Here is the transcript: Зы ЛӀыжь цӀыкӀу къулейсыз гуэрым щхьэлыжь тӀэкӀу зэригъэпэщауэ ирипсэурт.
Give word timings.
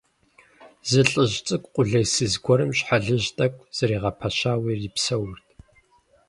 Зы 0.89 1.01
ЛӀыжь 1.09 1.35
цӀыкӀу 1.45 1.71
къулейсыз 1.73 2.33
гуэрым 2.43 2.71
щхьэлыжь 2.77 3.27
тӀэкӀу 3.35 3.67
зэригъэпэщауэ 3.75 4.69
ирипсэурт. 4.73 5.45